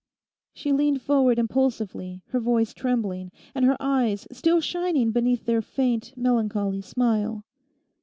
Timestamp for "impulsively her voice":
1.37-2.73